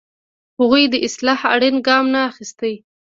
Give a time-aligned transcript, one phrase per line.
[0.59, 2.71] هغوی د اصلاح اړین ګام نه اخیسته.